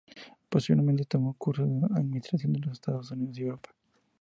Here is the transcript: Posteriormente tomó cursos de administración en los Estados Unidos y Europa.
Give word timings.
Posteriormente 0.49 1.05
tomó 1.05 1.35
cursos 1.35 1.69
de 1.69 1.75
administración 1.95 2.55
en 2.55 2.61
los 2.63 2.71
Estados 2.73 3.11
Unidos 3.11 3.37
y 3.37 3.41
Europa. 3.43 3.69